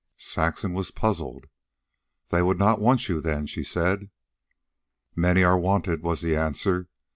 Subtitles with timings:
[0.17, 1.45] Saxon was puzzled.
[2.29, 4.09] "They would not want you then," she said.
[5.15, 6.89] "Many are wanted," was the answer.